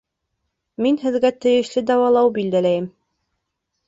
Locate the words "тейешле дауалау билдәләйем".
1.45-2.89